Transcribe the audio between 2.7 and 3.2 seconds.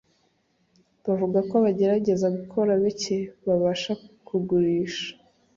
bike